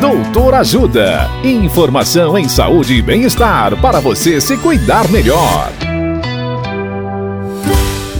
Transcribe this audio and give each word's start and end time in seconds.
Doutor 0.00 0.54
Ajuda. 0.54 1.28
Informação 1.42 2.38
em 2.38 2.48
saúde 2.48 2.94
e 2.94 3.02
bem-estar 3.02 3.76
para 3.80 3.98
você 3.98 4.40
se 4.40 4.56
cuidar 4.56 5.08
melhor. 5.10 5.72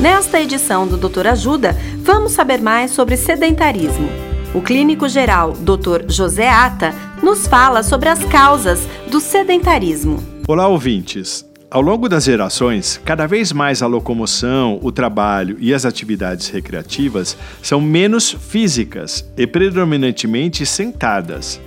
Nesta 0.00 0.40
edição 0.40 0.88
do 0.88 0.96
Doutor 0.96 1.28
Ajuda, 1.28 1.76
vamos 1.98 2.32
saber 2.32 2.60
mais 2.60 2.90
sobre 2.90 3.16
sedentarismo. 3.16 4.08
O 4.52 4.60
clínico 4.60 5.08
geral 5.08 5.52
Dr. 5.52 6.02
José 6.08 6.50
Ata 6.50 6.92
nos 7.22 7.46
fala 7.46 7.84
sobre 7.84 8.08
as 8.08 8.24
causas 8.24 8.80
do 9.08 9.20
sedentarismo. 9.20 10.20
Olá, 10.48 10.66
ouvintes. 10.66 11.46
Ao 11.70 11.82
longo 11.82 12.08
das 12.08 12.24
gerações, 12.24 13.00
cada 13.04 13.26
vez 13.26 13.52
mais 13.52 13.82
a 13.82 13.86
locomoção, 13.86 14.80
o 14.82 14.90
trabalho 14.90 15.56
e 15.60 15.72
as 15.72 15.84
atividades 15.84 16.48
recreativas 16.48 17.36
são 17.62 17.80
menos 17.80 18.32
físicas 18.32 19.24
e 19.36 19.46
predominantemente 19.46 20.66
sentadas. 20.66 21.60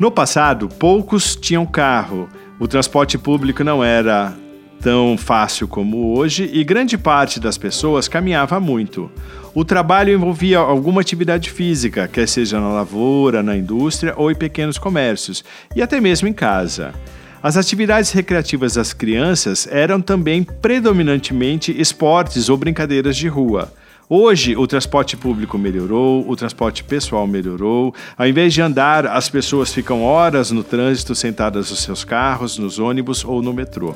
No 0.00 0.10
passado, 0.10 0.66
poucos 0.66 1.36
tinham 1.36 1.66
carro, 1.66 2.26
o 2.58 2.66
transporte 2.66 3.18
público 3.18 3.62
não 3.62 3.84
era 3.84 4.34
tão 4.80 5.18
fácil 5.18 5.68
como 5.68 6.16
hoje 6.16 6.48
e 6.54 6.64
grande 6.64 6.96
parte 6.96 7.38
das 7.38 7.58
pessoas 7.58 8.08
caminhava 8.08 8.58
muito. 8.58 9.12
O 9.54 9.62
trabalho 9.62 10.14
envolvia 10.14 10.56
alguma 10.56 11.02
atividade 11.02 11.50
física, 11.50 12.08
quer 12.08 12.26
seja 12.26 12.58
na 12.58 12.70
lavoura, 12.70 13.42
na 13.42 13.54
indústria 13.54 14.14
ou 14.16 14.30
em 14.30 14.34
pequenos 14.34 14.78
comércios, 14.78 15.44
e 15.76 15.82
até 15.82 16.00
mesmo 16.00 16.26
em 16.26 16.32
casa. 16.32 16.94
As 17.42 17.58
atividades 17.58 18.10
recreativas 18.10 18.76
das 18.76 18.94
crianças 18.94 19.68
eram 19.70 20.00
também 20.00 20.42
predominantemente 20.42 21.78
esportes 21.78 22.48
ou 22.48 22.56
brincadeiras 22.56 23.18
de 23.18 23.28
rua. 23.28 23.70
Hoje, 24.12 24.56
o 24.56 24.66
transporte 24.66 25.16
público 25.16 25.56
melhorou, 25.56 26.28
o 26.28 26.34
transporte 26.34 26.82
pessoal 26.82 27.28
melhorou. 27.28 27.94
Ao 28.18 28.26
invés 28.26 28.52
de 28.52 28.60
andar, 28.60 29.06
as 29.06 29.28
pessoas 29.28 29.72
ficam 29.72 30.02
horas 30.02 30.50
no 30.50 30.64
trânsito 30.64 31.14
sentadas 31.14 31.70
nos 31.70 31.78
seus 31.78 32.02
carros, 32.02 32.58
nos 32.58 32.80
ônibus 32.80 33.24
ou 33.24 33.40
no 33.40 33.52
metrô. 33.52 33.94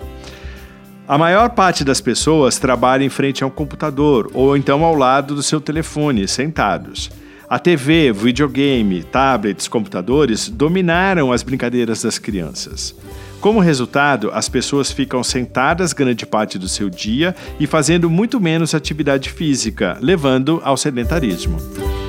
A 1.08 1.18
maior 1.18 1.50
parte 1.50 1.82
das 1.82 2.00
pessoas 2.00 2.60
trabalha 2.60 3.02
em 3.02 3.08
frente 3.08 3.42
a 3.42 3.48
um 3.48 3.50
computador 3.50 4.30
ou 4.32 4.56
então 4.56 4.84
ao 4.84 4.94
lado 4.94 5.34
do 5.34 5.42
seu 5.42 5.60
telefone, 5.60 6.28
sentados. 6.28 7.10
A 7.54 7.58
TV, 7.60 8.12
videogame, 8.12 9.04
tablets, 9.04 9.68
computadores 9.68 10.48
dominaram 10.48 11.30
as 11.30 11.44
brincadeiras 11.44 12.02
das 12.02 12.18
crianças. 12.18 12.92
Como 13.40 13.60
resultado, 13.60 14.28
as 14.34 14.48
pessoas 14.48 14.90
ficam 14.90 15.22
sentadas 15.22 15.92
grande 15.92 16.26
parte 16.26 16.58
do 16.58 16.68
seu 16.68 16.90
dia 16.90 17.32
e 17.60 17.64
fazendo 17.64 18.10
muito 18.10 18.40
menos 18.40 18.74
atividade 18.74 19.30
física, 19.30 19.96
levando 20.00 20.60
ao 20.64 20.76
sedentarismo. 20.76 21.58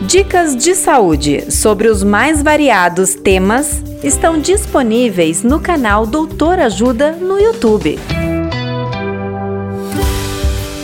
Dicas 0.07 0.57
de 0.57 0.73
saúde 0.73 1.51
sobre 1.51 1.89
os 1.89 2.01
mais 2.01 2.41
variados 2.41 3.13
temas 3.13 3.83
estão 4.03 4.39
disponíveis 4.41 5.43
no 5.43 5.59
canal 5.59 6.07
Doutor 6.07 6.57
Ajuda 6.57 7.11
no 7.11 7.39
YouTube. 7.39 7.99